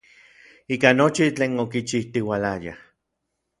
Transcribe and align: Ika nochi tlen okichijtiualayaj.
Ika 0.75 0.89
nochi 1.01 1.25
tlen 1.35 1.53
okichijtiualayaj. 1.65 2.75